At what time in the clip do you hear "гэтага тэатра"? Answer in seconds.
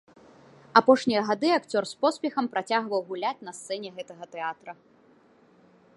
3.99-4.71